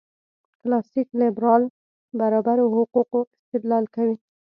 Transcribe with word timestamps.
کلاسیک 0.61 1.07
لېبرال 1.19 1.63
برابرو 2.19 2.65
حقوقو 2.75 3.19
استدلال 3.37 3.85
کوي. 3.95 4.15